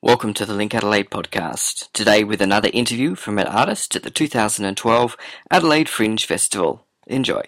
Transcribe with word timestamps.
Welcome 0.00 0.32
to 0.34 0.46
the 0.46 0.54
Link 0.54 0.76
Adelaide 0.76 1.10
podcast. 1.10 1.90
Today 1.92 2.22
with 2.22 2.40
another 2.40 2.70
interview 2.72 3.16
from 3.16 3.36
an 3.36 3.48
artist 3.48 3.96
at 3.96 4.04
the 4.04 4.10
2012 4.10 5.16
Adelaide 5.50 5.88
Fringe 5.88 6.24
Festival. 6.24 6.86
Enjoy. 7.08 7.42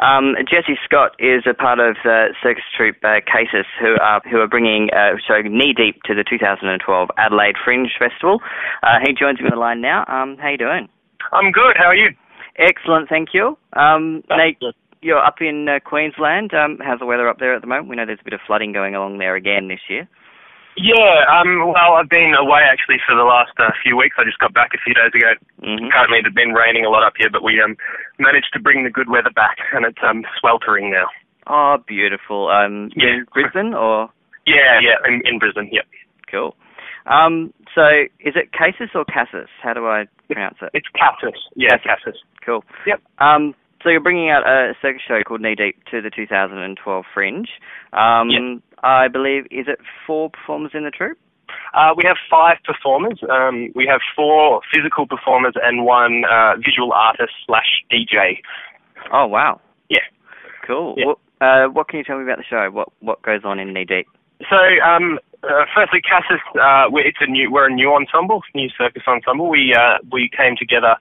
Um, 0.00 0.34
Jesse 0.50 0.78
Scott 0.82 1.10
is 1.18 1.42
a 1.44 1.52
part 1.52 1.78
of 1.78 1.96
the 2.02 2.28
circus 2.42 2.64
troupe 2.74 3.04
uh, 3.04 3.20
Casus, 3.30 3.66
who 3.78 3.96
are 4.00 4.22
who 4.30 4.38
are 4.38 4.48
bringing 4.48 4.88
uh, 4.96 5.20
show 5.28 5.42
Knee 5.42 5.74
Deep 5.76 6.02
to 6.04 6.14
the 6.14 6.24
2012 6.24 7.10
Adelaide 7.18 7.56
Fringe 7.62 7.90
Festival. 7.98 8.40
Uh, 8.82 8.96
he 9.06 9.12
joins 9.12 9.38
me 9.38 9.48
on 9.48 9.50
the 9.50 9.60
line 9.60 9.82
now. 9.82 10.06
Um, 10.08 10.38
how 10.40 10.48
you 10.48 10.56
doing? 10.56 10.88
I'm 11.32 11.52
good. 11.52 11.76
How 11.76 11.84
are 11.84 11.94
you? 11.94 12.16
Excellent, 12.56 13.10
thank 13.10 13.34
you. 13.34 13.58
Um, 13.74 14.22
That's 14.26 14.56
Nate, 14.58 14.74
you're 15.02 15.22
up 15.22 15.42
in 15.42 15.68
uh, 15.68 15.80
Queensland. 15.84 16.54
Um, 16.54 16.78
how's 16.82 16.98
the 16.98 17.06
weather 17.06 17.28
up 17.28 17.40
there 17.40 17.54
at 17.54 17.60
the 17.60 17.66
moment? 17.66 17.88
We 17.88 17.96
know 17.96 18.06
there's 18.06 18.20
a 18.22 18.24
bit 18.24 18.32
of 18.32 18.40
flooding 18.46 18.72
going 18.72 18.94
along 18.94 19.18
there 19.18 19.36
again 19.36 19.68
this 19.68 19.80
year. 19.90 20.08
Yeah. 20.76 21.24
Um. 21.28 21.68
Well, 21.72 21.94
I've 21.94 22.08
been 22.08 22.34
away 22.38 22.60
actually 22.62 22.96
for 23.06 23.14
the 23.14 23.22
last 23.24 23.52
uh, 23.58 23.70
few 23.82 23.96
weeks. 23.96 24.16
I 24.18 24.24
just 24.24 24.38
got 24.38 24.54
back 24.54 24.70
a 24.74 24.78
few 24.84 24.94
days 24.94 25.12
ago. 25.14 25.34
hmm 25.60 25.86
Apparently, 25.86 26.18
it 26.18 26.24
had 26.24 26.34
been 26.34 26.52
raining 26.52 26.84
a 26.84 26.90
lot 26.90 27.02
up 27.02 27.14
here, 27.18 27.28
but 27.30 27.42
we 27.42 27.60
um 27.60 27.76
managed 28.18 28.52
to 28.54 28.60
bring 28.60 28.84
the 28.84 28.90
good 28.90 29.08
weather 29.10 29.30
back, 29.34 29.58
and 29.72 29.84
it's 29.84 29.98
um 30.02 30.24
sweltering 30.38 30.90
now. 30.90 31.06
Oh, 31.46 31.78
beautiful. 31.86 32.48
Um, 32.48 32.90
Yeah. 32.94 33.08
in 33.08 33.26
Brisbane 33.32 33.74
or 33.74 34.10
Yeah. 34.46 34.78
Yeah. 34.80 34.96
In, 35.06 35.22
in 35.24 35.38
Brisbane. 35.38 35.68
Yeah. 35.72 35.82
cool. 36.30 36.54
Um, 37.06 37.52
so 37.74 37.82
is 38.20 38.34
it 38.36 38.52
Casus 38.52 38.90
or 38.94 39.04
Cassis? 39.04 39.48
How 39.62 39.72
do 39.72 39.86
I 39.86 40.06
pronounce 40.28 40.58
it? 40.62 40.70
It's 40.74 40.86
Cassis. 40.94 41.40
Yeah, 41.56 41.76
Cassis. 41.78 42.20
Cool. 42.44 42.62
Yep. 42.86 43.00
Um, 43.18 43.54
so 43.82 43.88
you're 43.88 44.00
bringing 44.02 44.28
out 44.30 44.46
a 44.46 44.74
circus 44.82 45.00
show 45.08 45.20
called 45.26 45.40
Knee 45.40 45.54
Deep 45.54 45.82
to 45.90 46.02
the 46.02 46.10
2012 46.10 47.04
Fringe. 47.12 47.48
Um, 47.94 48.28
Yep. 48.30 48.62
I 48.82 49.08
believe 49.08 49.44
is 49.50 49.66
it 49.68 49.78
four 50.06 50.30
performers 50.30 50.72
in 50.74 50.84
the 50.84 50.90
troupe? 50.90 51.18
Uh, 51.74 51.94
we 51.96 52.02
have 52.06 52.16
five 52.30 52.56
performers. 52.64 53.20
Um, 53.30 53.72
we 53.74 53.86
have 53.86 54.00
four 54.14 54.60
physical 54.74 55.06
performers 55.06 55.54
and 55.62 55.84
one 55.84 56.22
uh, 56.30 56.54
visual 56.56 56.92
artist 56.92 57.32
slash 57.46 57.84
DJ. 57.90 58.38
Oh 59.12 59.26
wow. 59.26 59.60
Yeah. 59.88 59.98
Cool. 60.66 60.94
Yeah. 60.96 61.06
What, 61.06 61.18
uh, 61.40 61.68
what 61.68 61.88
can 61.88 61.98
you 61.98 62.04
tell 62.04 62.18
me 62.18 62.24
about 62.24 62.38
the 62.38 62.44
show? 62.48 62.70
What 62.70 62.88
what 63.00 63.22
goes 63.22 63.42
on 63.44 63.58
in 63.58 63.72
Knee 63.72 63.84
Deep? 63.84 64.06
So, 64.48 64.56
um, 64.82 65.18
uh, 65.42 65.64
firstly, 65.74 66.00
Casus, 66.00 66.40
uh, 66.60 66.86
we 66.90 67.02
it's 67.02 67.18
a 67.20 67.26
new, 67.26 67.52
we're 67.52 67.68
a 67.68 67.72
new 67.72 67.92
ensemble, 67.92 68.40
new 68.54 68.68
circus 68.76 69.02
ensemble. 69.06 69.48
We 69.48 69.74
uh, 69.74 69.98
we 70.10 70.30
came 70.34 70.56
together 70.56 70.96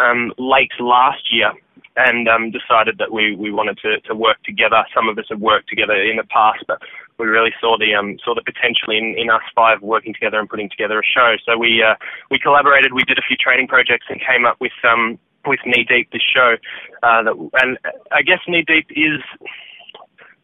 um, 0.00 0.32
late 0.38 0.72
last 0.80 1.32
year 1.32 1.52
and 1.96 2.28
um, 2.28 2.50
decided 2.50 2.98
that 2.98 3.12
we, 3.12 3.36
we 3.36 3.52
wanted 3.52 3.78
to, 3.78 4.00
to 4.00 4.14
work 4.14 4.42
together. 4.44 4.84
Some 4.94 5.08
of 5.08 5.18
us 5.18 5.26
have 5.30 5.40
worked 5.40 5.68
together 5.68 5.94
in 5.94 6.16
the 6.16 6.24
past, 6.24 6.64
but 6.66 6.82
we 7.18 7.26
really 7.26 7.52
saw 7.60 7.76
the 7.78 7.94
um, 7.94 8.18
saw 8.24 8.34
the 8.34 8.42
potential 8.42 8.90
in, 8.90 9.14
in 9.16 9.30
us 9.30 9.42
five 9.54 9.82
working 9.82 10.12
together 10.12 10.38
and 10.38 10.48
putting 10.48 10.68
together 10.68 10.98
a 10.98 11.04
show. 11.04 11.36
So 11.46 11.56
we 11.56 11.82
uh, 11.82 11.94
we 12.30 12.38
collaborated. 12.38 12.92
We 12.92 13.04
did 13.04 13.18
a 13.18 13.22
few 13.26 13.36
training 13.36 13.68
projects 13.68 14.06
and 14.08 14.20
came 14.20 14.44
up 14.46 14.56
with 14.60 14.72
um, 14.82 15.18
with 15.46 15.60
Knee 15.64 15.84
Deep, 15.88 16.10
the 16.10 16.20
show. 16.20 16.56
Uh, 17.02 17.22
that, 17.22 17.50
and 17.62 17.78
I 18.10 18.22
guess 18.22 18.40
Knee 18.48 18.64
Deep 18.66 18.86
is 18.90 19.20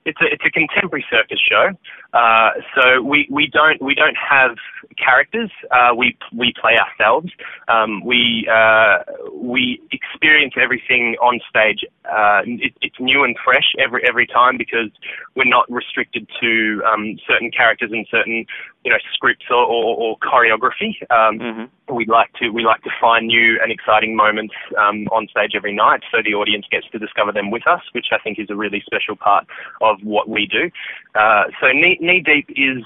it's 0.04 0.20
a 0.20 0.26
it's 0.32 0.44
a 0.46 0.50
contemporary 0.50 1.04
circus 1.10 1.40
show. 1.40 1.70
Uh, 2.12 2.50
so 2.74 3.02
we, 3.02 3.26
we 3.30 3.48
don't 3.52 3.80
we 3.80 3.94
don't 3.94 4.16
have 4.16 4.56
characters. 4.96 5.50
Uh, 5.70 5.94
we 5.96 6.16
we 6.36 6.52
play 6.60 6.76
ourselves. 6.76 7.30
Um, 7.68 8.04
we 8.04 8.48
uh, 8.50 8.98
we 9.32 9.80
experience 9.92 10.54
everything 10.60 11.16
on 11.22 11.40
stage. 11.48 11.84
Uh, 12.04 12.42
it, 12.44 12.74
it's 12.80 12.96
new 12.98 13.24
and 13.24 13.36
fresh 13.44 13.72
every 13.78 14.02
every 14.08 14.26
time 14.26 14.58
because 14.58 14.90
we're 15.36 15.48
not 15.48 15.70
restricted 15.70 16.28
to 16.40 16.82
um, 16.90 17.16
certain 17.28 17.50
characters 17.50 17.90
and 17.92 18.06
certain 18.10 18.44
you 18.84 18.90
know 18.90 18.98
scripts 19.14 19.46
or, 19.50 19.64
or, 19.64 19.96
or 19.96 20.16
choreography. 20.18 20.94
Um, 21.10 21.38
hmm 21.38 21.64
we 21.92 22.06
like 22.06 22.32
to 22.34 22.50
we 22.50 22.64
like 22.64 22.82
to 22.82 22.90
find 23.00 23.26
new 23.26 23.58
and 23.62 23.72
exciting 23.72 24.16
moments 24.16 24.54
um, 24.78 25.06
on 25.08 25.28
stage 25.28 25.52
every 25.54 25.74
night, 25.74 26.00
so 26.10 26.18
the 26.24 26.34
audience 26.34 26.66
gets 26.70 26.86
to 26.92 26.98
discover 26.98 27.32
them 27.32 27.50
with 27.50 27.66
us, 27.66 27.80
which 27.92 28.06
I 28.12 28.18
think 28.18 28.38
is 28.38 28.48
a 28.50 28.54
really 28.54 28.82
special 28.84 29.16
part 29.16 29.46
of 29.80 29.98
what 30.02 30.28
we 30.28 30.46
do. 30.46 30.70
Uh, 31.14 31.44
so 31.60 31.68
knee, 31.72 31.98
knee 32.00 32.22
deep 32.24 32.48
is. 32.50 32.84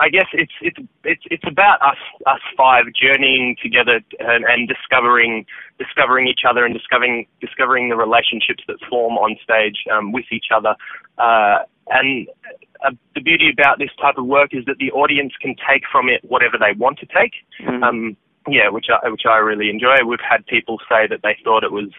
I 0.00 0.10
guess 0.10 0.26
it's 0.34 0.52
it's 0.60 0.76
it's 1.04 1.22
it's 1.30 1.44
about 1.46 1.80
us 1.80 1.96
us 2.26 2.40
five 2.56 2.84
journeying 2.92 3.56
together 3.62 4.00
and, 4.20 4.44
and 4.44 4.68
discovering 4.68 5.46
discovering 5.78 6.26
each 6.28 6.42
other 6.48 6.66
and 6.66 6.74
discovering 6.74 7.26
discovering 7.40 7.88
the 7.88 7.96
relationships 7.96 8.62
that 8.68 8.76
form 8.90 9.14
on 9.14 9.36
stage 9.42 9.84
um, 9.90 10.12
with 10.12 10.26
each 10.30 10.46
other. 10.54 10.76
Uh, 11.16 11.60
and 11.88 12.28
uh, 12.84 12.90
the 13.14 13.20
beauty 13.22 13.50
about 13.50 13.78
this 13.78 13.90
type 14.00 14.18
of 14.18 14.26
work 14.26 14.50
is 14.52 14.64
that 14.66 14.76
the 14.78 14.90
audience 14.92 15.32
can 15.40 15.54
take 15.68 15.84
from 15.90 16.08
it 16.08 16.20
whatever 16.24 16.58
they 16.58 16.76
want 16.76 16.98
to 16.98 17.06
take. 17.06 17.32
Mhm. 17.60 17.82
Um, 17.82 18.16
yeah, 18.48 18.68
which 18.68 18.86
I 18.90 19.08
which 19.08 19.22
I 19.28 19.36
really 19.38 19.70
enjoy. 19.70 20.04
We've 20.06 20.18
had 20.28 20.44
people 20.46 20.78
say 20.88 21.06
that 21.06 21.20
they 21.22 21.36
thought 21.44 21.62
it 21.64 21.72
was, 21.72 21.90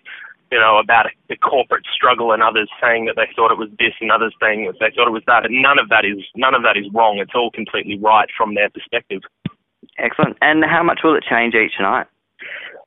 you 0.53 0.59
know, 0.59 0.78
about 0.78 1.08
the 1.30 1.36
corporate 1.36 1.86
struggle, 1.90 2.31
and 2.31 2.44
others 2.44 2.69
saying 2.78 3.06
that 3.06 3.16
they 3.18 3.25
thought 3.36 3.50
it 3.50 3.58
was 3.58 3.74
this, 3.80 3.97
and 4.00 4.12
others 4.12 4.36
saying 4.38 4.69
that 4.69 4.78
they 4.78 4.94
thought 4.94 5.09
it 5.09 5.18
was 5.18 5.25
that. 5.25 5.50
And 5.50 5.64
none 5.66 5.80
of 5.80 5.90
that 5.90 6.06
is 6.06 6.22
none 6.36 6.53
of 6.53 6.62
that 6.62 6.78
is 6.78 6.86
wrong. 6.94 7.18
It's 7.18 7.34
all 7.34 7.50
completely 7.50 7.97
right 7.97 8.30
from 8.38 8.53
their 8.53 8.69
perspective. 8.69 9.22
Excellent. 9.97 10.38
And 10.41 10.64
how 10.64 10.84
much 10.84 11.00
will 11.03 11.16
it 11.18 11.25
change 11.25 11.56
each 11.56 11.81
night? 11.81 12.06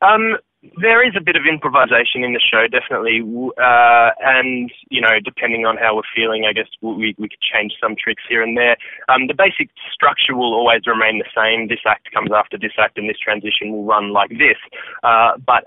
Um, 0.01 0.39
there 0.81 1.07
is 1.07 1.15
a 1.17 1.21
bit 1.21 1.35
of 1.35 1.43
improvisation 1.43 2.23
in 2.23 2.33
the 2.33 2.41
show, 2.41 2.67
definitely, 2.71 3.21
uh, 3.59 4.11
and 4.23 4.71
you 4.89 5.01
know, 5.01 5.19
depending 5.25 5.67
on 5.67 5.77
how 5.77 5.97
we're 5.97 6.11
feeling, 6.15 6.47
I 6.47 6.53
guess 6.53 6.71
we 6.81 7.15
we 7.19 7.29
could 7.29 7.43
change 7.43 7.75
some 7.83 7.97
tricks 7.99 8.23
here 8.29 8.43
and 8.43 8.57
there. 8.57 8.77
Um, 9.09 9.27
the 9.27 9.35
basic 9.35 9.71
structure 9.93 10.35
will 10.39 10.55
always 10.55 10.87
remain 10.87 11.19
the 11.19 11.31
same. 11.35 11.67
This 11.67 11.83
act 11.87 12.15
comes 12.15 12.31
after 12.31 12.59
this 12.59 12.79
act, 12.79 12.99
and 12.99 13.11
this 13.11 13.19
transition 13.19 13.73
will 13.73 13.85
run 13.85 14.13
like 14.13 14.31
this. 14.31 14.59
Uh, 15.03 15.35
but 15.45 15.65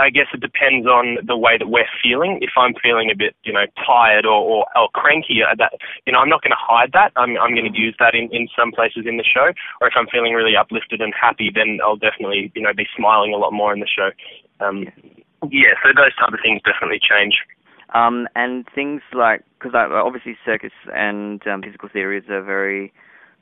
I 0.00 0.08
guess 0.08 0.26
it 0.32 0.40
depends 0.40 0.86
on 0.86 1.18
the 1.26 1.36
way 1.36 1.58
that 1.58 1.68
we're 1.68 1.88
feeling. 2.02 2.38
If 2.40 2.56
I'm 2.56 2.72
feeling 2.82 3.10
a 3.12 3.16
bit, 3.16 3.36
you 3.44 3.52
know, 3.52 3.66
tired 3.84 4.24
or 4.24 4.40
or, 4.40 4.66
or 4.74 4.88
cranky, 4.94 5.44
uh, 5.44 5.54
that 5.58 5.72
you 6.06 6.12
know, 6.12 6.20
I'm 6.20 6.28
not 6.28 6.42
going 6.42 6.56
to 6.56 6.60
hide 6.60 6.92
that. 6.92 7.12
I'm 7.16 7.36
I'm 7.36 7.54
going 7.54 7.70
to 7.70 7.78
use 7.78 7.94
that 7.98 8.14
in 8.14 8.28
in 8.32 8.48
some 8.56 8.72
places 8.72 9.04
in 9.04 9.18
the 9.18 9.24
show. 9.24 9.52
Or 9.80 9.88
if 9.88 9.94
I'm 9.96 10.08
feeling 10.08 10.32
really 10.32 10.56
uplifted 10.56 11.00
and 11.00 11.12
happy, 11.12 11.50
then 11.54 11.80
I'll 11.84 12.00
definitely 12.00 12.50
you 12.54 12.62
know 12.62 12.72
be 12.72 12.88
smiling 12.96 13.34
a 13.34 13.36
lot 13.36 13.52
more 13.52 13.72
in 13.74 13.80
the 13.80 13.88
show. 13.88 14.10
Um, 14.64 14.88
yeah, 15.52 15.76
so 15.84 15.92
those 15.94 16.16
type 16.16 16.32
of 16.32 16.40
things 16.42 16.62
definitely 16.64 17.00
change. 17.00 17.36
Um, 17.94 18.28
and 18.34 18.66
things 18.74 19.02
like 19.12 19.44
because 19.58 19.72
obviously 19.74 20.36
circus 20.44 20.72
and 20.94 21.44
um, 21.46 21.62
physical 21.62 21.88
theatre 21.92 22.16
is 22.16 22.24
a 22.28 22.42
very 22.42 22.92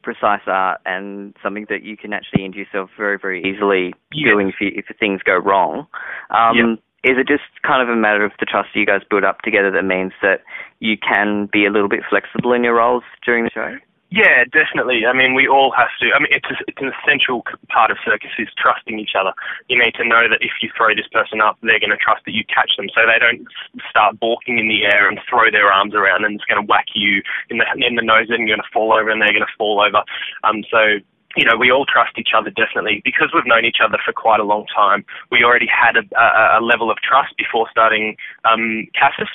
precise 0.07 0.47
art 0.47 0.81
and 0.87 1.35
something 1.43 1.67
that 1.69 1.83
you 1.83 1.97
can 1.97 2.13
actually 2.13 2.45
injure 2.45 2.61
yourself 2.61 2.91
very 2.97 3.19
very 3.19 3.43
easily 3.43 3.93
Yeah. 4.15 4.31
doing 4.31 4.49
if, 4.51 4.55
you, 4.61 4.71
if 4.73 4.87
things 5.01 5.21
go 5.25 5.35
wrong. 5.35 5.89
Um, 6.31 6.79
Is 7.03 7.19
it 7.19 7.27
just 7.27 7.43
kind 7.67 7.83
of 7.83 7.89
a 7.89 7.99
matter 7.99 8.25
of 8.25 8.31
the 8.39 8.47
trust 8.47 8.69
you 8.75 8.87
guys 8.87 9.03
build 9.11 9.25
up 9.25 9.43
together 9.43 9.71
that 9.73 9.83
means 9.85 10.13
that 10.23 10.43
you 10.79 10.97
can 10.97 11.49
be 11.53 11.67
a 11.67 11.71
little 11.71 11.89
bit 11.89 12.01
flexible 12.09 12.53
in 12.53 12.63
your 12.63 12.77
roles 12.77 13.03
during 13.25 13.43
the 13.45 13.51
show? 13.51 13.75
Yeah, 14.11 14.45
definitely. 14.55 15.03
I 15.05 15.13
mean, 15.13 15.35
we 15.35 15.49
all 15.49 15.73
have 15.77 15.91
to. 15.99 16.15
I 16.15 16.21
mean, 16.21 16.31
it's 16.31 16.47
a, 16.47 16.55
it's 16.69 16.79
an 16.79 16.93
essential 16.95 17.43
part 17.69 17.91
of 17.91 17.99
circus 18.05 18.31
is 18.39 18.47
trusting 18.57 19.01
each 19.01 19.19
other. 19.19 19.35
You 19.69 19.83
need 19.83 19.95
to 19.99 20.07
know 20.07 20.31
that 20.31 20.39
if 20.41 20.63
you 20.63 20.71
throw 20.77 20.95
this 20.95 21.09
person 21.11 21.41
up, 21.41 21.59
they're 21.63 21.81
going 21.83 21.91
to 21.91 21.99
trust 21.99 22.23
that 22.25 22.33
you 22.33 22.45
catch 22.47 22.71
them, 22.79 22.87
so 22.95 23.03
they 23.03 23.19
don't 23.19 23.43
start 23.91 24.21
balking 24.21 24.59
in 24.59 24.69
the 24.69 24.87
air 24.87 25.09
and 25.09 25.19
throw 25.29 25.51
their 25.51 25.73
arms 25.73 25.95
around 25.95 26.25
and 26.25 26.37
it's 26.37 26.45
going 26.47 26.63
to 26.63 26.67
whack 26.71 26.87
you 26.95 27.21
in 27.51 27.59
the 27.59 27.67
in 27.83 27.97
the 27.97 28.03
nose 28.03 28.31
and 28.31 28.47
you're 28.47 28.57
going 28.57 28.63
to 28.63 28.73
fall 28.73 28.95
over 28.95 29.11
and 29.11 29.21
they're 29.21 29.35
going 29.35 29.47
to 29.47 29.59
fall 29.59 29.83
over. 29.83 30.05
Um, 30.45 30.63
so 30.71 31.03
you 31.37 31.45
know, 31.45 31.57
we 31.57 31.71
all 31.71 31.85
trust 31.85 32.17
each 32.17 32.31
other 32.35 32.51
definitely 32.51 33.03
because 33.05 33.29
we've 33.35 33.47
known 33.47 33.65
each 33.65 33.79
other 33.85 33.99
for 34.05 34.13
quite 34.13 34.41
a 34.41 34.45
long 34.45 34.65
time. 34.75 35.05
We 35.31 35.45
already 35.45 35.69
had 35.69 35.97
a, 35.97 36.05
a, 36.17 36.61
a 36.61 36.63
level 36.65 36.91
of 36.91 36.97
trust 36.99 37.37
before 37.37 37.69
starting 37.71 38.17
um, 38.45 38.89
Casus. 38.99 39.29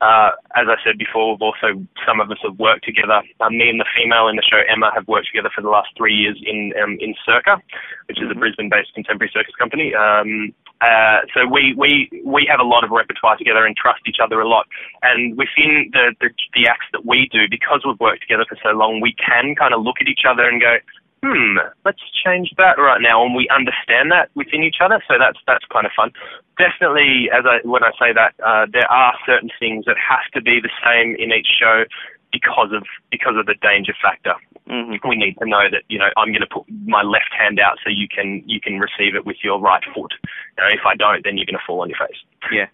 Uh, 0.00 0.30
as 0.56 0.66
I 0.66 0.76
said 0.84 0.96
before, 0.96 1.32
we've 1.32 1.42
also 1.42 1.76
some 2.06 2.20
of 2.20 2.30
us 2.30 2.38
have 2.42 2.58
worked 2.58 2.84
together. 2.84 3.20
Um, 3.40 3.58
me 3.58 3.68
and 3.68 3.78
the 3.78 3.84
female 3.96 4.28
in 4.28 4.36
the 4.36 4.42
show 4.42 4.60
Emma 4.68 4.90
have 4.94 5.06
worked 5.08 5.26
together 5.26 5.50
for 5.54 5.60
the 5.60 5.68
last 5.68 5.88
three 5.96 6.14
years 6.14 6.40
in 6.44 6.72
um, 6.82 6.96
in 7.00 7.14
Circa, 7.26 7.60
which 8.06 8.18
is 8.20 8.30
a 8.30 8.34
Mhm. 8.34 8.40
Brisbane-based 8.40 8.94
contemporary 8.94 9.30
circus 9.32 9.54
company. 9.56 9.94
Um, 9.94 10.54
uh, 10.80 11.20
so 11.34 11.46
we, 11.46 11.74
we 11.76 12.08
we 12.24 12.46
have 12.50 12.60
a 12.60 12.64
lot 12.64 12.84
of 12.84 12.90
repertoire 12.90 13.36
together 13.36 13.66
and 13.66 13.76
trust 13.76 14.00
each 14.06 14.16
other 14.22 14.40
a 14.40 14.48
lot. 14.48 14.66
And 15.02 15.36
within 15.36 15.90
the, 15.92 16.14
the 16.20 16.30
the 16.54 16.66
acts 16.66 16.86
that 16.92 17.04
we 17.04 17.28
do, 17.30 17.48
because 17.50 17.82
we've 17.84 18.00
worked 18.00 18.22
together 18.22 18.46
for 18.48 18.56
so 18.62 18.70
long, 18.70 19.00
we 19.02 19.12
can 19.12 19.54
kind 19.54 19.74
of 19.74 19.82
look 19.82 19.96
at 20.00 20.08
each 20.08 20.24
other 20.26 20.48
and 20.48 20.60
go, 20.60 20.78
hmm, 21.24 21.58
let's 21.84 22.00
change 22.24 22.50
that 22.56 22.78
right 22.78 23.00
now, 23.00 23.24
and 23.24 23.34
we 23.34 23.48
understand 23.48 24.10
that 24.12 24.30
within 24.34 24.62
each 24.62 24.80
other. 24.80 25.02
So 25.08 25.14
that's 25.18 25.38
that's 25.46 25.64
kind 25.72 25.86
of 25.86 25.92
fun. 25.94 26.12
Definitely, 26.58 27.30
as 27.32 27.44
I 27.44 27.66
when 27.66 27.84
I 27.84 27.90
say 27.98 28.12
that, 28.12 28.34
uh, 28.44 28.66
there 28.72 28.90
are 28.90 29.14
certain 29.26 29.50
things 29.58 29.84
that 29.86 29.96
have 29.96 30.26
to 30.34 30.40
be 30.40 30.60
the 30.60 30.72
same 30.84 31.16
in 31.16 31.32
each 31.32 31.48
show 31.58 31.84
because 32.32 32.72
of 32.72 32.84
because 33.10 33.34
of 33.36 33.46
the 33.46 33.54
danger 33.60 33.94
factor. 34.00 34.34
hmm 34.68 34.96
We 35.08 35.16
need 35.16 35.36
to 35.38 35.46
know 35.46 35.68
that 35.70 35.82
you 35.88 35.98
know 35.98 36.10
I'm 36.16 36.32
going 36.32 36.46
to 36.46 36.52
put 36.52 36.64
my 36.86 37.02
left 37.02 37.32
hand 37.36 37.60
out 37.60 37.78
so 37.84 37.90
you 37.90 38.08
can 38.08 38.42
you 38.46 38.60
can 38.60 38.78
receive 38.78 39.14
it 39.14 39.26
with 39.26 39.42
your 39.42 39.60
right 39.60 39.82
foot. 39.94 40.12
You 40.56 40.64
know, 40.64 40.70
if 40.70 40.84
I 40.86 40.94
don't, 40.96 41.24
then 41.24 41.36
you're 41.36 41.46
going 41.46 41.58
to 41.58 41.66
fall 41.66 41.82
on 41.82 41.88
your 41.88 41.98
face. 41.98 42.18
Yeah. 42.52 42.66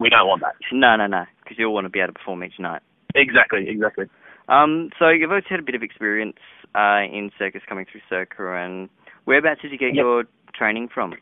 We 0.00 0.08
don't 0.08 0.26
want 0.26 0.40
that. 0.40 0.56
No, 0.72 0.96
no, 0.96 1.06
no, 1.06 1.26
because 1.44 1.58
you'll 1.58 1.74
want 1.74 1.84
to 1.84 1.90
be 1.90 2.00
able 2.00 2.14
to 2.14 2.18
perform 2.18 2.42
each 2.42 2.58
night. 2.58 2.80
Exactly, 3.14 3.68
exactly. 3.68 4.06
Um, 4.48 4.90
so 4.98 5.08
you've 5.10 5.30
always 5.30 5.44
had 5.48 5.60
a 5.60 5.62
bit 5.62 5.74
of 5.74 5.82
experience 5.82 6.38
uh, 6.74 7.02
in 7.10 7.30
circus 7.38 7.62
coming 7.68 7.86
through 7.90 8.00
Circa, 8.08 8.54
and 8.54 8.88
whereabouts 9.24 9.60
did 9.62 9.72
you 9.72 9.78
get 9.78 9.94
Yep. 9.94 10.02
your 10.04 10.24
training 10.54 10.88
from? 10.92 11.14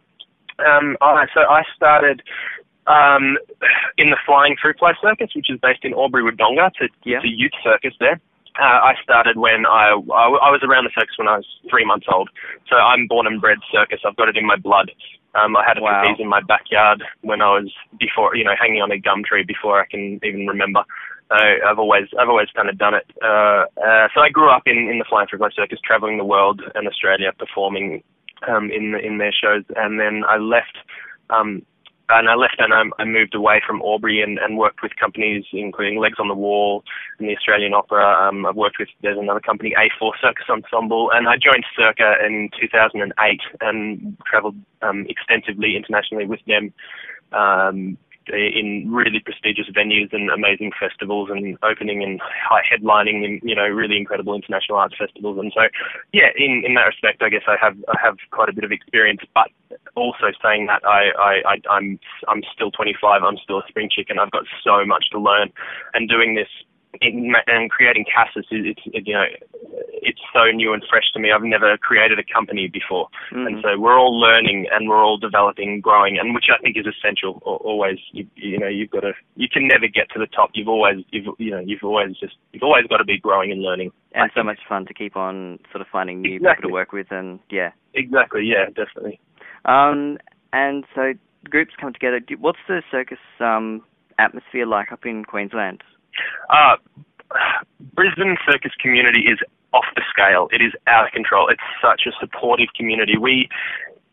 Um, 0.59 0.97
I, 1.00 1.27
so 1.35 1.41
I 1.41 1.62
started 1.77 2.23
um, 2.87 3.37
in 3.97 4.11
the 4.11 4.17
Flying 4.27 4.56
Fruit 4.61 4.77
Fly 4.79 4.93
Circus, 5.00 5.31
which 5.35 5.50
is 5.50 5.59
based 5.61 5.85
in 5.85 5.95
Albury 5.95 6.23
Wodonga. 6.25 6.69
It's 6.69 6.81
a, 6.81 6.89
Yeah. 7.05 7.17
it's 7.19 7.25
a 7.27 7.29
youth 7.29 7.53
circus 7.62 7.95
there. 8.00 8.21
Uh, 8.61 8.81
I 8.91 8.95
started 9.05 9.37
when 9.37 9.67
I, 9.67 9.91
I 9.95 10.25
I 10.27 10.50
was 10.50 10.62
around 10.65 10.85
the 10.85 10.91
circus 10.93 11.15
when 11.17 11.29
I 11.29 11.37
was 11.37 11.47
three 11.71 11.85
months 11.85 12.06
old. 12.12 12.29
So 12.69 12.75
I'm 12.77 13.06
born 13.06 13.27
and 13.29 13.41
bred 13.41 13.59
circus. 13.71 14.01
I've 14.05 14.17
got 14.17 14.29
it 14.29 14.37
in 14.37 14.44
my 14.47 14.56
blood. 14.56 14.91
Um, 15.37 15.56
I 15.56 15.62
had 15.65 15.79
a 15.79 15.81
Wow. 15.81 16.01
trapeze 16.03 16.19
in 16.21 16.27
my 16.29 16.41
backyard 16.41 17.05
when 17.21 17.41
I 17.41 17.51
was 17.51 17.71
before, 18.01 18.35
you 18.35 18.43
know, 18.43 18.55
hanging 18.59 18.83
on 18.83 18.91
a 18.91 18.99
gum 18.99 19.23
tree 19.23 19.44
before 19.44 19.81
I 19.81 19.87
can 19.87 20.19
even 20.25 20.47
remember. 20.49 20.83
So 21.29 21.37
I've 21.37 21.79
always 21.79 22.09
I've 22.19 22.29
always 22.29 22.49
kind 22.55 22.69
of 22.69 22.79
done 22.79 22.95
it. 22.95 23.07
Uh, 23.23 23.65
uh, 23.85 24.09
so 24.15 24.21
I 24.21 24.31
grew 24.31 24.51
up 24.51 24.63
in 24.67 24.89
in 24.89 24.99
the 24.99 25.05
Flying 25.09 25.29
Circus, 25.31 25.79
traveling 25.85 26.17
the 26.17 26.25
world 26.25 26.63
and 26.75 26.89
Australia, 26.89 27.33
performing 27.39 28.03
um, 28.49 28.71
in 28.71 28.95
in 28.95 29.19
their 29.19 29.33
shows, 29.33 29.65
and 29.77 30.01
then 30.01 30.25
I 30.27 30.39
left. 30.39 30.79
Um, 31.31 31.63
and 32.11 32.29
I 32.29 32.35
left 32.37 32.57
and 32.59 32.73
I, 32.73 32.85
I 32.99 33.05
moved 33.05 33.35
away 33.35 33.61
from 33.67 33.83
Albury 33.83 34.23
and, 34.23 34.39
and 34.39 34.57
worked 34.57 34.83
with 34.83 34.97
companies 34.97 35.45
including 35.53 35.99
Legs 35.99 36.17
on 36.19 36.29
the 36.29 36.35
Wall 36.35 36.83
and 37.19 37.29
the 37.29 37.37
Australian 37.37 37.75
Opera. 37.75 38.27
Um, 38.27 38.47
I've 38.47 38.57
worked 38.57 38.79
with 38.79 38.89
there's 39.03 39.19
another 39.19 39.41
company 39.41 39.75
A4 39.77 40.13
Circus 40.21 40.47
Ensemble, 40.49 41.11
and 41.13 41.29
I 41.29 41.37
joined 41.37 41.67
Circa 41.77 42.15
in 42.25 42.49
2008 42.59 43.41
and 43.61 44.17
travelled 44.27 44.57
um, 44.81 45.07
extensively 45.09 45.77
internationally 45.77 46.25
with 46.25 46.41
them. 46.47 46.73
Um, 47.33 47.99
in 48.31 48.91
really 48.91 49.21
prestigious 49.21 49.67
venues 49.75 50.13
and 50.13 50.31
amazing 50.31 50.73
festivals 50.79 51.29
and 51.31 51.59
opening 51.63 52.03
and 52.03 52.21
headlining 52.51 53.25
in 53.25 53.41
you 53.43 53.55
know 53.55 53.67
really 53.67 53.97
incredible 53.97 54.35
international 54.35 54.79
arts 54.79 54.95
festivals. 54.99 55.39
And 55.39 55.53
so 55.55 55.63
yeah 56.13 56.29
in 56.37 56.63
in 56.67 56.75
that 56.75 56.87
respect 56.87 57.23
I 57.23 57.29
guess 57.29 57.45
I 57.47 57.57
have 57.61 57.77
I 57.89 57.97
have 58.03 58.17
quite 58.31 58.49
a 58.49 58.53
bit 58.53 58.65
of 58.65 58.73
experience 58.73 59.21
but 59.35 59.49
also 59.95 60.33
saying 60.43 60.67
that 60.67 60.85
I 60.87 61.11
I, 61.19 61.33
I 61.45 61.57
I'm 61.71 61.99
I'm 62.29 62.43
still 62.55 62.71
25 62.71 63.23
I'm 63.23 63.39
still 63.39 63.59
a 63.59 63.69
spring 63.69 63.89
chicken 63.91 64.19
I've 64.19 64.31
got 64.31 64.45
so 64.65 64.85
much 64.85 65.11
to 65.13 65.19
learn. 65.19 65.51
And 65.95 66.09
doing 66.09 66.35
this 66.35 66.49
in, 67.01 67.35
and 67.47 67.71
creating 67.71 68.05
Casus 68.13 68.47
is 68.51 68.77
you 68.85 69.15
know 69.15 69.25
so 70.38 70.50
new 70.55 70.73
and 70.73 70.82
fresh 70.88 71.11
to 71.14 71.19
me 71.19 71.32
I've 71.35 71.43
never 71.43 71.76
created 71.79 72.19
a 72.19 72.26
company 72.32 72.69
before 72.69 73.08
Mhm. 73.32 73.46
and 73.46 73.56
so 73.62 73.79
we're 73.79 73.99
all 73.99 74.14
learning 74.19 74.67
and 74.73 74.88
we're 74.88 75.05
all 75.05 75.19
developing, 75.19 75.81
growing, 75.81 76.19
and 76.19 76.35
which 76.35 76.46
I 76.55 76.58
think 76.62 76.76
is 76.76 76.87
essential. 76.87 77.43
Always, 77.44 77.99
you, 78.12 78.26
you 78.37 78.58
know, 78.58 78.69
you've 78.69 78.90
got 78.90 79.00
to, 79.00 79.12
you 79.37 79.49
can 79.49 79.67
never 79.67 79.88
get 79.88 80.11
to 80.11 80.19
the 80.19 80.26
top. 80.26 80.50
You've 80.55 80.69
always, 80.69 81.05
you've, 81.11 81.26
you 81.38 81.50
know, 81.50 81.58
you've 81.58 81.82
always 81.82 82.17
just, 82.17 82.37
you've 82.52 82.62
always 82.62 82.87
got 82.87 82.99
to 82.99 83.05
be 83.05 83.19
growing 83.19 83.50
and 83.50 83.62
learning. 83.62 83.90
I 84.14 84.23
and 84.23 84.31
so 84.32 84.40
think. 84.40 84.46
much 84.46 84.61
fun 84.69 84.87
to 84.87 84.94
keep 84.94 85.17
on 85.17 85.58
sort 85.73 85.81
of 85.82 85.88
finding 85.88 86.23
new 86.23 86.38
people 86.38 86.55
to 86.62 86.69
work 86.69 86.93
with, 86.93 87.11
and 87.11 87.41
yeah. 87.50 87.70
Exactly. 87.94 88.44
Yeah. 88.44 88.67
Definitely. 88.67 89.20
Um, 89.64 90.19
and 90.52 90.84
so 90.94 91.14
groups 91.50 91.73
come 91.81 91.93
together. 91.93 92.20
What's 92.38 92.58
the 92.69 92.82
circus 92.91 93.19
um, 93.41 93.82
atmosphere 94.19 94.67
like 94.67 94.93
up 94.93 95.05
in 95.05 95.25
Queensland? 95.25 95.82
Uh, 96.50 96.76
Brisbane 97.94 98.37
circus 98.50 98.73
community 98.81 99.23
is 99.23 99.38
off 99.73 99.85
the 99.94 100.03
scale. 100.11 100.49
It 100.53 100.62
is 100.62 100.73
out 100.87 101.06
of 101.06 101.12
control. 101.12 101.49
It's 101.49 101.62
such 101.82 102.03
a 102.06 102.12
supportive 102.20 102.69
community. 102.76 103.17
We 103.19 103.49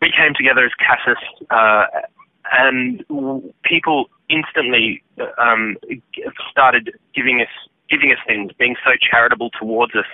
we 0.02 0.12
came 0.12 0.34
together 0.36 0.66
as 0.66 0.72
Casus, 0.76 1.22
uh, 1.50 1.86
and 2.52 3.04
people 3.64 4.10
instantly 4.30 5.02
uh, 5.20 5.42
um, 5.42 5.78
started 6.52 6.92
giving 7.14 7.42
us 7.42 7.48
giving 7.90 8.12
us 8.12 8.20
things, 8.28 8.52
being 8.58 8.76
so 8.84 8.92
charitable 9.00 9.50
towards 9.52 9.96
us, 9.96 10.06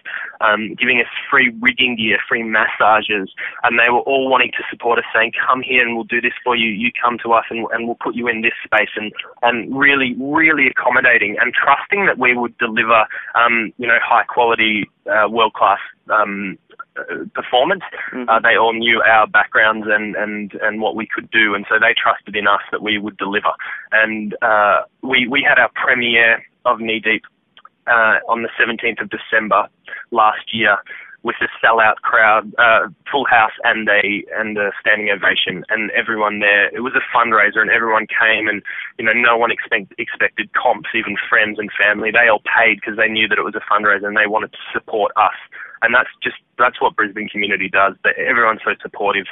um, 0.41 0.75
giving 0.75 0.99
us 0.99 1.07
free 1.29 1.53
rigging 1.59 1.95
gear, 1.95 2.17
free 2.27 2.43
massages, 2.43 3.29
and 3.63 3.79
they 3.79 3.89
were 3.89 4.01
all 4.01 4.29
wanting 4.29 4.51
to 4.57 4.63
support 4.69 4.99
us, 4.99 5.05
saying, 5.13 5.33
"Come 5.45 5.61
here 5.61 5.81
and 5.81 5.95
we'll 5.95 6.03
do 6.03 6.21
this 6.21 6.33
for 6.43 6.55
you. 6.55 6.69
You 6.69 6.91
come 7.01 7.17
to 7.19 7.33
us 7.33 7.45
and, 7.49 7.65
and 7.71 7.85
we'll 7.85 7.95
put 8.01 8.15
you 8.15 8.27
in 8.27 8.41
this 8.41 8.53
space," 8.63 8.89
and 8.95 9.11
and 9.41 9.75
really, 9.75 10.15
really 10.19 10.67
accommodating 10.67 11.37
and 11.39 11.53
trusting 11.53 12.05
that 12.05 12.17
we 12.17 12.35
would 12.35 12.57
deliver, 12.57 13.05
um, 13.35 13.73
you 13.77 13.87
know, 13.87 13.99
high 14.03 14.23
quality, 14.23 14.89
uh, 15.09 15.27
world 15.29 15.53
class. 15.53 15.79
Um, 16.09 16.57
uh, 16.97 17.23
performance. 17.33 17.83
Mhm. 18.11 18.27
Uh, 18.27 18.39
they 18.39 18.57
all 18.57 18.73
knew 18.73 19.01
our 19.03 19.25
backgrounds 19.25 19.87
and, 19.89 20.13
and, 20.17 20.53
and 20.55 20.81
what 20.81 20.93
we 20.93 21.07
could 21.07 21.31
do, 21.31 21.55
and 21.55 21.65
so 21.69 21.79
they 21.79 21.93
trusted 21.93 22.35
in 22.35 22.47
us 22.47 22.59
that 22.69 22.81
we 22.81 22.97
would 22.97 23.15
deliver. 23.15 23.51
And 23.93 24.35
uh, 24.41 24.81
we 25.01 25.25
we 25.25 25.41
had 25.41 25.57
our 25.57 25.69
premiere 25.73 26.43
of 26.65 26.81
Knee 26.81 26.99
Deep 26.99 27.23
uh, 27.87 28.19
on 28.27 28.43
the 28.43 28.49
17th 28.59 29.01
of 29.01 29.09
December 29.09 29.67
last 30.11 30.53
year 30.53 30.77
with 31.23 31.35
a 31.41 31.47
sellout 31.63 31.97
crowd, 32.01 32.51
uh, 32.57 32.87
full 33.11 33.25
house, 33.25 33.51
and 33.63 33.87
a 33.89 34.23
and 34.39 34.57
a 34.57 34.71
standing 34.79 35.09
ovation, 35.09 35.63
and 35.69 35.91
everyone 35.91 36.39
there. 36.39 36.73
It 36.75 36.81
was 36.81 36.93
a 36.95 37.05
fundraiser, 37.15 37.61
and 37.61 37.69
everyone 37.69 38.07
came, 38.07 38.47
and 38.47 38.63
you 38.97 39.05
know, 39.05 39.13
no 39.13 39.37
one 39.37 39.51
expect, 39.51 39.93
expected 39.97 40.51
comps, 40.53 40.89
even 40.95 41.15
friends 41.29 41.59
and 41.59 41.69
family. 41.77 42.09
They 42.11 42.27
all 42.27 42.41
paid 42.57 42.81
because 42.81 42.97
they 42.97 43.07
knew 43.07 43.27
that 43.27 43.37
it 43.37 43.43
was 43.43 43.55
a 43.55 43.61
fundraiser, 43.71 44.07
and 44.07 44.17
they 44.17 44.27
wanted 44.27 44.51
to 44.53 44.63
support 44.73 45.11
us. 45.15 45.37
And 45.83 45.93
that's 45.93 46.09
just 46.23 46.37
that's 46.57 46.81
what 46.81 46.95
Brisbane 46.95 47.29
community 47.29 47.69
does. 47.69 47.93
They, 48.03 48.11
everyone's 48.17 48.61
so 48.65 48.73
supportive. 48.81 49.25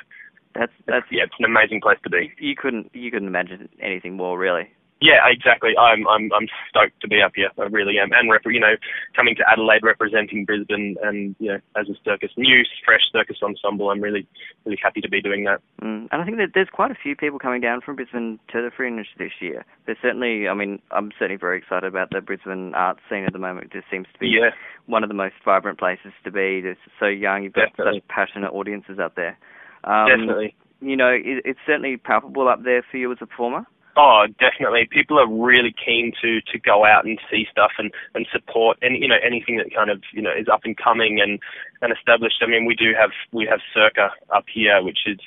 That's 0.54 0.74
that's 0.86 1.06
Yeah, 1.10 1.24
it's 1.24 1.36
an 1.40 1.46
amazing 1.46 1.82
place 1.82 2.00
to 2.04 2.10
be. 2.10 2.34
you 2.38 2.56
couldn't 2.56 2.94
you 2.94 3.10
couldn't 3.10 3.28
imagine 3.28 3.70
anything 3.80 4.16
more 4.16 4.38
really. 4.38 4.70
Yeah, 5.02 5.24
exactly. 5.32 5.72
I'm 5.80 6.06
I'm 6.08 6.30
I'm 6.34 6.48
stoked 6.70 7.00
to 7.02 7.08
be 7.08 7.22
up 7.22 7.32
here. 7.34 7.50
I 7.58 7.64
really 7.72 7.96
am, 8.00 8.12
and 8.12 8.30
rep- 8.30 8.42
you 8.46 8.60
know, 8.60 8.76
coming 9.16 9.34
to 9.36 9.44
Adelaide 9.50 9.84
representing 9.84 10.44
Brisbane, 10.44 10.98
and 11.02 11.36
you 11.40 11.54
know, 11.54 11.60
as 11.80 11.88
a 11.88 11.96
circus 12.04 12.32
new 12.36 12.64
fresh 12.84 13.04
circus 13.14 13.38
ensemble, 13.42 13.92
I'm 13.92 14.02
really 14.02 14.28
really 14.66 14.78
happy 14.82 15.00
to 15.00 15.10
be 15.10 15.22
doing 15.22 15.46
that. 15.46 15.62
Mm. 15.82 16.10
And 16.12 16.22
I 16.22 16.26
think 16.26 16.38
that 16.38 16.50
there's 16.54 16.68
quite 16.70 16.92
a 16.92 16.98
few 17.02 17.16
people 17.16 17.40
coming 17.40 17.62
down 17.62 17.80
from 17.80 17.96
Brisbane 17.96 18.40
to 18.52 18.62
the 18.62 18.72
Fringe 18.76 19.08
this 19.18 19.32
year. 19.40 19.64
There's 19.86 19.98
certainly, 20.02 20.50
I 20.50 20.54
mean, 20.54 20.82
I'm 20.92 21.12
certainly 21.18 21.40
very 21.40 21.58
excited 21.58 21.88
about 21.88 22.10
the 22.12 22.20
Brisbane 22.20 22.74
arts 22.76 23.00
scene 23.10 23.24
at 23.24 23.32
the 23.32 23.40
moment. 23.40 23.68
It 23.68 23.72
just 23.72 23.90
seems 23.90 24.08
to 24.12 24.20
be 24.20 24.28
Yeah, 24.28 24.50
one 24.86 25.04
of 25.04 25.10
the 25.10 25.16
most 25.16 25.36
vibrant 25.46 25.80
places 25.80 26.12
to 26.26 26.32
be. 26.32 26.62
It's 26.66 26.80
so 27.00 27.06
young. 27.06 27.44
You've 27.44 27.54
got 27.54 27.70
Definitely. 27.70 28.00
such 28.02 28.08
passionate 28.10 28.52
audiences 28.52 29.00
out 29.00 29.16
there. 29.16 29.38
Um, 29.86 30.08
definitely. 30.10 30.56
You 30.82 30.98
know, 30.98 31.10
it, 31.10 31.44
it's 31.46 31.60
certainly 31.66 31.96
palpable 31.96 32.50
up 32.50 32.64
there 32.64 32.84
for 32.92 32.98
you 32.98 33.12
as 33.12 33.18
a 33.22 33.26
performer. 33.26 33.66
Oh, 34.02 34.28
definitely. 34.40 34.88
People 34.90 35.20
are 35.20 35.28
really 35.28 35.76
keen 35.76 36.14
to 36.22 36.40
to 36.54 36.58
go 36.58 36.86
out 36.86 37.04
and 37.04 37.20
see 37.30 37.46
stuff 37.52 37.72
and 37.78 37.92
and 38.16 38.26
support 38.32 38.78
and 38.82 38.96
you 38.96 39.10
know 39.10 39.20
anything 39.22 39.58
that 39.58 39.76
kind 39.76 39.90
of 39.90 40.02
you 40.14 40.22
know 40.22 40.32
is 40.32 40.48
up 40.48 40.62
and 40.64 40.78
coming 40.78 41.20
and 41.20 41.38
and 41.82 41.92
established. 41.92 42.38
I 42.42 42.46
mean, 42.48 42.64
we 42.64 42.76
do 42.76 42.94
have 42.98 43.10
we 43.34 43.46
have 43.52 43.60
Circa 43.74 44.12
up 44.34 44.46
here, 44.48 44.82
which 44.82 45.00
is 45.06 45.20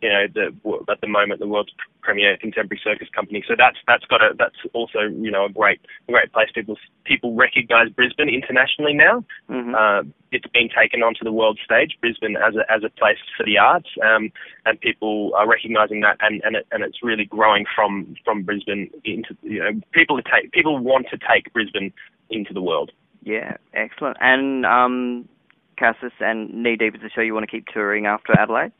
you 0.00 0.08
know 0.08 0.26
the 0.32 0.46
at 0.90 1.00
the 1.00 1.08
moment 1.08 1.40
the 1.40 1.46
world's 1.46 1.72
premier 2.02 2.36
contemporary 2.36 2.80
circus 2.82 3.08
company. 3.14 3.44
So 3.46 3.54
that's 3.56 3.76
that's 3.86 4.04
got 4.06 4.22
a 4.22 4.34
that's 4.38 4.56
also 4.72 5.00
you 5.00 5.30
know 5.30 5.46
a 5.46 5.48
great 5.48 5.80
a 6.08 6.12
great 6.12 6.32
place. 6.32 6.48
People 6.54 6.76
people 7.04 7.34
recognise 7.34 7.90
Brisbane 7.90 8.28
internationally 8.28 8.94
now. 8.94 9.24
hmm 9.48 9.74
Uh, 9.74 10.02
it's 10.30 10.46
been 10.48 10.68
taken 10.68 11.02
onto 11.02 11.24
the 11.24 11.32
world 11.32 11.58
stage, 11.64 11.96
Brisbane 12.00 12.36
as 12.36 12.54
a 12.54 12.70
as 12.70 12.84
a 12.84 12.90
place 12.90 13.18
for 13.36 13.44
the 13.44 13.56
arts, 13.58 13.88
um, 14.02 14.30
and 14.66 14.78
people 14.80 15.32
are 15.36 15.48
recognising 15.48 16.00
that, 16.00 16.16
and 16.20 16.42
and, 16.44 16.56
it, 16.56 16.66
and 16.70 16.82
it's 16.82 17.02
really 17.02 17.24
growing 17.24 17.64
from 17.74 18.14
from 18.24 18.42
Brisbane 18.42 18.90
into 19.04 19.36
you 19.42 19.60
know 19.60 19.72
people 19.92 20.20
take 20.22 20.52
people 20.52 20.78
want 20.78 21.06
to 21.10 21.18
take 21.18 21.52
Brisbane 21.52 21.92
into 22.30 22.52
the 22.52 22.62
world. 22.62 22.92
Yeah, 23.22 23.56
excellent. 23.74 24.16
And 24.20 24.64
um, 24.64 25.28
Casus 25.76 26.12
and 26.20 26.52
Knee 26.62 26.76
Deep 26.76 26.94
is 26.94 27.02
a 27.02 27.10
show 27.10 27.20
you 27.20 27.34
want 27.34 27.44
to 27.44 27.50
keep 27.50 27.66
touring 27.66 28.06
after 28.06 28.38
Adelaide. 28.38 28.72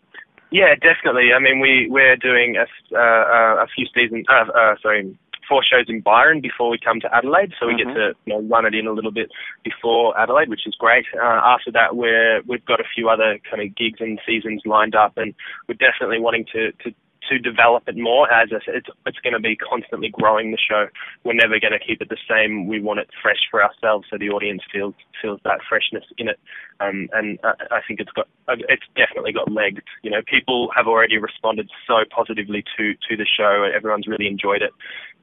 Yeah, 0.50 0.74
definitely. 0.74 1.32
I 1.34 1.38
mean, 1.38 1.60
we 1.60 1.88
we're 1.90 2.16
doing 2.16 2.56
a 2.56 2.66
uh, 2.96 3.64
a 3.64 3.66
few 3.74 3.86
seasons, 3.94 4.24
uh, 4.30 4.50
uh, 4.50 4.74
sorry, 4.80 5.18
four 5.48 5.62
shows 5.62 5.86
in 5.88 6.00
Byron 6.00 6.40
before 6.40 6.70
we 6.70 6.78
come 6.78 7.00
to 7.00 7.14
Adelaide, 7.14 7.52
so 7.58 7.66
we 7.66 7.74
Mhm. 7.74 7.78
get 7.78 7.94
to 7.94 8.14
you 8.26 8.34
know, 8.34 8.40
run 8.42 8.66
it 8.66 8.74
in 8.74 8.86
a 8.86 8.92
little 8.92 9.10
bit 9.10 9.30
before 9.64 10.18
Adelaide, 10.18 10.48
which 10.48 10.66
is 10.66 10.74
great. 10.74 11.06
Uh, 11.14 11.40
after 11.44 11.70
that, 11.72 11.96
we're 11.96 12.42
we've 12.46 12.64
got 12.64 12.80
a 12.80 12.84
few 12.94 13.08
other 13.08 13.38
kind 13.50 13.62
of 13.62 13.74
gigs 13.74 14.00
and 14.00 14.20
seasons 14.26 14.62
lined 14.64 14.94
up, 14.94 15.16
and 15.16 15.34
we're 15.66 15.74
definitely 15.74 16.20
wanting 16.20 16.44
to 16.52 16.72
to 16.84 16.94
to 17.28 17.38
develop 17.38 17.84
it 17.88 17.96
more. 17.96 18.30
As 18.32 18.48
I 18.52 18.64
said, 18.64 18.74
it's 18.76 18.88
it's 19.06 19.18
going 19.20 19.34
to 19.34 19.40
be 19.40 19.56
constantly 19.56 20.10
growing 20.10 20.50
the 20.50 20.58
show. 20.58 20.86
We're 21.24 21.34
never 21.34 21.60
going 21.60 21.72
to 21.72 21.78
keep 21.78 22.00
it 22.00 22.08
the 22.08 22.16
same. 22.28 22.66
We 22.66 22.80
want 22.80 23.00
it 23.00 23.08
fresh 23.22 23.46
for 23.50 23.62
ourselves, 23.62 24.06
so 24.10 24.18
the 24.18 24.30
audience 24.30 24.62
feels 24.72 24.94
feels 25.20 25.40
that 25.44 25.60
freshness 25.68 26.04
in 26.18 26.28
it. 26.28 26.38
Um, 26.80 27.08
and 27.12 27.38
I, 27.44 27.78
I 27.78 27.80
think 27.86 28.00
it's 28.00 28.12
got 28.12 28.28
it's 28.48 28.84
definitely 28.96 29.32
got 29.32 29.50
legs. 29.50 29.82
You 30.02 30.10
know, 30.10 30.22
people 30.26 30.70
have 30.74 30.86
already 30.86 31.18
responded 31.18 31.70
so 31.86 32.04
positively 32.14 32.64
to 32.76 32.94
to 33.08 33.16
the 33.16 33.26
show. 33.26 33.68
Everyone's 33.74 34.06
really 34.06 34.28
enjoyed 34.28 34.62
it, 34.62 34.72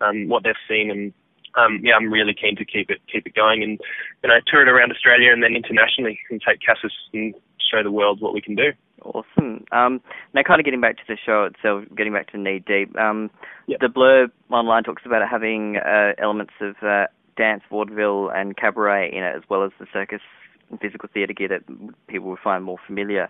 um, 0.02 0.30
what 0.30 0.44
they've 0.44 0.56
seen, 0.68 0.92
and 0.92 1.14
um, 1.58 1.80
yeah, 1.84 1.96
I'm 1.96 2.12
really 2.12 2.34
keen 2.34 2.56
to 2.58 2.66
keep 2.66 2.90
it 2.90 3.02
keep 3.12 3.26
it 3.26 3.34
going 3.34 3.64
and 3.64 3.80
you 4.24 4.30
know 4.30 4.40
tour 4.48 4.62
it 4.62 4.70
around 4.70 4.92
Australia 4.92 5.32
and 5.32 5.42
then 5.42 5.56
internationally 5.56 6.20
and 6.30 6.42
take 6.46 6.60
Casus 6.62 6.94
and 7.14 7.34
show 7.70 7.84
the 7.84 7.92
world 7.92 8.22
what 8.22 8.34
we 8.34 8.42
can 8.42 8.56
do. 8.56 8.72
Awesome. 9.04 9.66
Um, 9.72 10.02
now, 10.34 10.42
kind 10.44 10.60
of 10.60 10.66
getting 10.66 10.82
back 10.82 10.98
to 10.98 11.04
the 11.08 11.18
show 11.24 11.44
itself, 11.46 11.86
getting 11.96 12.14
back 12.14 12.32
to 12.32 12.38
Knee 12.38 12.64
Deep. 12.66 12.98
Um, 12.98 13.30
Yep. 13.68 13.80
The 13.80 13.88
blurb 13.88 14.28
online 14.52 14.84
talks 14.84 15.02
about 15.08 15.24
it 15.24 15.28
having 15.30 15.78
uh, 15.78 16.12
elements 16.22 16.54
of 16.62 16.76
uh, 16.84 17.06
dance, 17.36 17.64
vaudeville, 17.70 18.30
and 18.30 18.56
cabaret 18.56 19.12
in 19.12 19.24
it, 19.24 19.36
as 19.36 19.42
well 19.50 19.64
as 19.64 19.72
the 19.80 19.88
circus 19.92 20.22
and 20.70 20.80
physical 20.80 21.10
theatre 21.12 21.34
gear 21.34 21.48
that 21.48 21.62
people 22.08 22.30
would 22.30 22.40
find 22.44 22.64
more 22.64 22.78
familiar. 22.86 23.28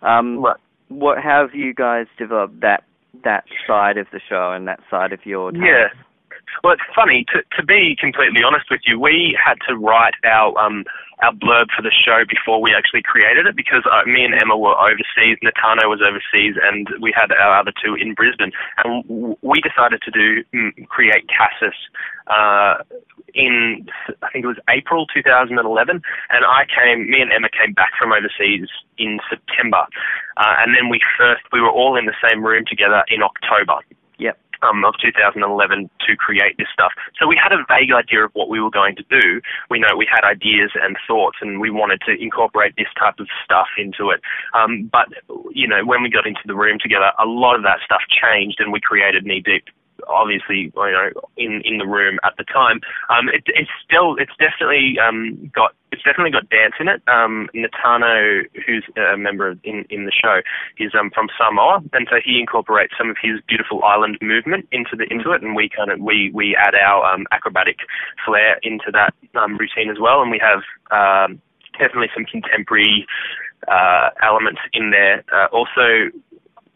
Um, 0.00 0.42
Right. 0.42 0.56
What 0.88 1.18
how 1.18 1.46
have 1.46 1.54
you 1.54 1.74
guys 1.74 2.06
developed 2.18 2.60
that 2.60 2.84
that 3.24 3.44
side 3.66 3.96
of 3.96 4.06
the 4.12 4.20
show 4.26 4.52
and 4.52 4.66
that 4.68 4.80
side 4.90 5.12
of 5.12 5.24
your 5.24 5.52
Yeah. 5.54 5.88
Well, 6.62 6.72
it's 6.74 6.82
funny 6.94 7.24
to 7.32 7.42
to 7.56 7.64
be 7.64 7.96
completely 7.98 8.42
honest 8.44 8.66
with 8.70 8.80
you. 8.84 8.98
We 9.00 9.36
had 9.42 9.56
to 9.68 9.76
write 9.76 10.14
our 10.24 10.56
um 10.58 10.84
our 11.22 11.32
blurb 11.32 11.66
for 11.74 11.82
the 11.82 11.92
show 11.92 12.24
before 12.28 12.60
we 12.60 12.74
actually 12.74 13.02
created 13.02 13.46
it 13.46 13.54
because 13.56 13.84
uh, 13.86 14.02
me 14.04 14.24
and 14.24 14.34
Emma 14.34 14.58
were 14.58 14.74
overseas, 14.74 15.38
Natano 15.44 15.86
was 15.88 16.02
overseas, 16.02 16.56
and 16.60 16.88
we 17.00 17.14
had 17.14 17.30
our 17.32 17.60
other 17.60 17.72
two 17.72 17.94
in 17.94 18.14
Brisbane. 18.14 18.50
And 18.82 19.36
we 19.42 19.60
decided 19.60 20.02
to 20.02 20.10
do 20.10 20.42
mm, 20.52 20.88
create 20.88 21.24
Casus 21.30 21.76
uh, 22.26 22.82
in 23.34 23.86
I 24.22 24.30
think 24.30 24.44
it 24.44 24.48
was 24.48 24.58
April 24.68 25.06
2011, 25.12 26.02
and 26.30 26.44
I 26.44 26.64
came. 26.66 27.10
Me 27.10 27.20
and 27.20 27.32
Emma 27.32 27.48
came 27.48 27.74
back 27.74 27.92
from 27.98 28.12
overseas 28.12 28.68
in 28.98 29.18
September, 29.28 29.86
uh, 30.36 30.54
and 30.58 30.74
then 30.74 30.88
we 30.88 31.00
first 31.18 31.42
we 31.52 31.60
were 31.60 31.70
all 31.70 31.96
in 31.96 32.06
the 32.06 32.14
same 32.22 32.44
room 32.44 32.64
together 32.66 33.04
in 33.08 33.22
October. 33.22 33.78
Um, 34.64 34.84
of 34.84 34.94
2011 35.00 35.90
to 36.06 36.16
create 36.16 36.56
this 36.58 36.68
stuff. 36.72 36.92
So 37.20 37.26
we 37.26 37.38
had 37.40 37.52
a 37.52 37.64
vague 37.68 37.92
idea 37.92 38.24
of 38.24 38.30
what 38.32 38.48
we 38.48 38.60
were 38.60 38.70
going 38.70 38.96
to 38.96 39.04
do. 39.10 39.40
We 39.70 39.78
know 39.78 39.96
we 39.96 40.08
had 40.10 40.24
ideas 40.24 40.72
and 40.74 40.96
thoughts, 41.06 41.38
and 41.40 41.60
we 41.60 41.70
wanted 41.70 42.00
to 42.06 42.12
incorporate 42.20 42.74
this 42.76 42.88
type 42.98 43.18
of 43.18 43.28
stuff 43.44 43.68
into 43.78 44.10
it. 44.10 44.20
Um, 44.54 44.88
but 44.90 45.08
you 45.52 45.68
know, 45.68 45.84
when 45.84 46.02
we 46.02 46.10
got 46.10 46.26
into 46.26 46.42
the 46.46 46.54
room 46.54 46.78
together, 46.80 47.12
a 47.18 47.26
lot 47.26 47.56
of 47.56 47.62
that 47.62 47.78
stuff 47.84 48.02
changed, 48.08 48.60
and 48.60 48.72
we 48.72 48.80
created 48.80 49.24
Knee 49.24 49.42
Deep. 49.44 49.64
Obviously, 50.08 50.72
you 50.74 50.92
know, 50.92 51.10
in 51.36 51.62
in 51.64 51.78
the 51.78 51.86
room 51.86 52.18
at 52.24 52.36
the 52.36 52.44
time, 52.44 52.80
um, 53.08 53.28
it, 53.28 53.44
it's 53.46 53.70
still, 53.84 54.16
it's 54.16 54.34
definitely 54.38 54.98
um, 54.98 55.50
got, 55.54 55.72
definitely 56.04 56.30
got 56.30 56.48
dance 56.50 56.74
in 56.78 56.88
it. 56.88 57.02
Um, 57.08 57.48
Natano, 57.54 58.44
who's 58.66 58.84
a 58.96 59.16
member 59.16 59.48
of- 59.48 59.60
in 59.64 59.84
in 59.90 60.04
the 60.04 60.12
show, 60.12 60.40
is 60.78 60.94
um, 60.94 61.10
from 61.10 61.28
Samoa, 61.36 61.82
and 61.92 62.06
so 62.10 62.16
he 62.24 62.38
incorporates 62.38 62.94
some 62.96 63.10
of 63.10 63.16
his 63.20 63.40
beautiful 63.48 63.82
island 63.84 64.18
movement 64.20 64.68
into 64.70 64.96
the 64.96 65.10
into 65.10 65.32
it, 65.32 65.42
and 65.42 65.56
we 65.56 65.68
kind 65.68 65.90
of 65.90 65.98
we 66.00 66.30
we 66.32 66.54
add 66.56 66.74
our 66.74 67.04
um, 67.12 67.26
acrobatic 67.32 67.78
flair 68.24 68.58
into 68.62 68.90
that 68.92 69.14
um, 69.34 69.56
routine 69.56 69.90
as 69.90 69.98
well, 69.98 70.22
and 70.22 70.30
we 70.30 70.38
have 70.40 70.62
um, 70.90 71.40
definitely 71.78 72.10
some 72.14 72.24
contemporary 72.24 73.06
uh, 73.68 74.10
elements 74.22 74.60
in 74.72 74.90
there. 74.90 75.24
Uh, 75.32 75.46
also, 75.46 76.10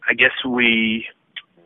I 0.09 0.13
guess 0.15 0.33
we 0.45 1.07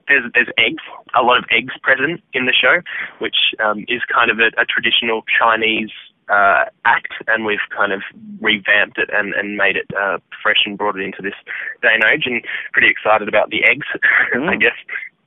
there's 0.08 0.30
there's 0.34 0.50
eggs, 0.58 0.84
a 1.16 1.22
lot 1.22 1.38
of 1.38 1.46
eggs 1.50 1.74
present 1.82 2.22
in 2.34 2.46
the 2.46 2.54
show, 2.54 2.82
which 3.20 3.56
um, 3.64 3.86
is 3.88 4.02
kind 4.14 4.30
of 4.30 4.40
a, 4.40 4.48
a 4.60 4.66
traditional 4.66 5.24
Chinese 5.40 5.92
uh, 6.30 6.66
act, 6.86 7.14
and 7.28 7.46
we've 7.46 7.64
kind 7.76 7.92
of 7.92 8.02
revamped 8.42 8.98
it 8.98 9.10
and, 9.14 9.34
and 9.34 9.58
made 9.58 9.76
it 9.76 9.88
uh, 10.00 10.18
fresh 10.42 10.64
and 10.66 10.78
brought 10.78 10.98
it 10.98 11.04
into 11.04 11.22
this 11.22 11.36
day 11.82 11.90
and 11.94 12.04
age, 12.12 12.24
and 12.26 12.42
pretty 12.72 12.90
excited 12.90 13.28
about 13.28 13.50
the 13.50 13.64
eggs, 13.66 13.88
I 14.34 14.38
Mm. 14.38 14.62
guess. 14.62 14.78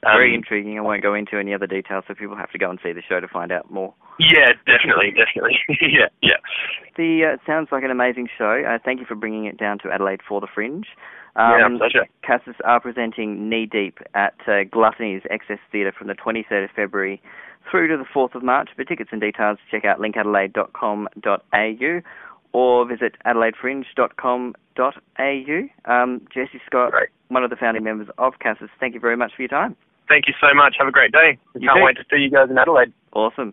Um, 0.05 0.12
Very 0.19 0.35
intriguing. 0.35 0.79
I 0.79 0.83
won't 0.83 1.03
go 1.03 1.15
into 1.15 1.37
any 1.38 1.55
other 1.55 1.67
details, 1.67 2.05
so 2.07 2.15
people 2.15 2.37
have 2.37 2.50
to 2.53 2.59
go 2.59 2.69
and 2.71 2.79
see 2.83 2.93
the 2.93 3.03
show 3.09 3.19
to 3.19 3.26
find 3.26 3.50
out 3.50 3.71
more. 3.73 3.93
yeah, 4.21 4.53
definitely, 4.67 5.11
definitely. 5.11 5.59
yeah, 5.81 6.07
yeah. 6.23 6.37
The 6.97 7.35
uh, 7.35 7.37
sounds 7.47 7.69
like 7.73 7.83
an 7.83 7.91
amazing 7.91 8.29
show. 8.37 8.62
Uh, 8.69 8.79
thank 8.85 9.00
you 9.00 9.07
for 9.07 9.15
bringing 9.17 9.47
it 9.47 9.57
down 9.59 9.79
to 9.81 9.91
Adelaide 9.91 10.21
for 10.26 10.41
the 10.41 10.47
Fringe. 10.55 10.87
Um, 11.35 11.53
yeah, 11.59 11.69
pleasure. 11.79 12.07
Casus 12.23 12.55
are 12.65 12.79
presenting 12.81 13.49
Knee 13.49 13.67
Deep 13.67 13.99
at 14.15 14.35
uh, 14.47 14.65
Gluttony's 14.71 15.23
Excess 15.31 15.59
Theatre 15.73 15.93
from 15.97 16.07
the 16.09 16.15
23rd 16.15 16.65
of 16.65 16.71
February 16.76 17.21
through 17.70 17.88
to 17.88 17.96
the 17.96 18.04
4th 18.04 18.35
of 18.35 18.42
March. 18.42 18.70
For 18.76 18.85
tickets 18.85 19.11
and 19.12 19.20
details, 19.20 19.58
check 19.70 19.85
out 19.85 19.99
linkadelaide.com.au 19.99 22.00
or 22.52 22.87
visit 22.88 23.16
adelaidefringe.com.au. 23.26 25.92
Um, 25.92 26.20
Jesse 26.32 26.61
Scott, 26.66 26.92
Great. 26.92 27.08
one 27.28 27.44
of 27.44 27.50
the 27.50 27.56
founding 27.56 27.85
members 27.85 28.08
of 28.18 28.35
Casus, 28.40 28.70
thank 28.80 28.94
you 28.94 29.00
very 29.00 29.16
much 29.16 29.32
for 29.37 29.42
your 29.42 29.49
time. 29.49 29.76
Thank 30.08 30.26
you 30.28 30.35
so 30.40 30.54
much. 30.54 30.76
Have 30.78 30.88
a 30.88 30.92
great 30.92 31.12
day. 31.12 31.37
You 31.54 31.68
Can't 31.68 31.78
too. 31.78 31.85
wait 31.85 31.96
to 31.96 32.04
see 32.11 32.18
you 32.23 32.30
guys 32.30 32.49
in 32.50 32.58
Adelaide. 32.58 32.92
Awesome. 33.12 33.52